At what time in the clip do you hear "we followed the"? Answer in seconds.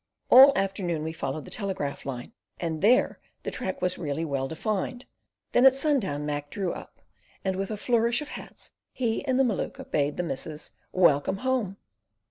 1.03-1.51